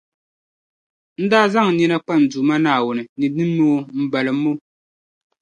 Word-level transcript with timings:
n 1.21 1.23
daa 1.31 1.47
zaŋ 1.53 1.67
n 1.71 1.75
nina 1.77 1.97
kpa 2.03 2.13
n 2.21 2.27
Duuma 2.31 2.55
Naawuni 2.63 3.03
ni 3.17 3.25
nimmoo 3.37 3.79
m-balim’ 3.99 4.41
o. 4.51 4.51